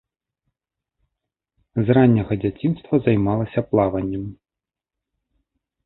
З 1.85 1.97
ранняга 1.99 2.33
дзяцінства 2.45 2.93
займалася 3.07 3.59
плаваннем. 3.71 4.23